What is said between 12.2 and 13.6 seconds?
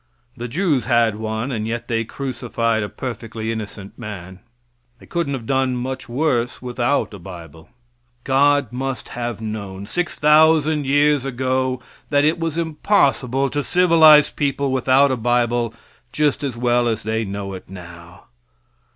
it was impossible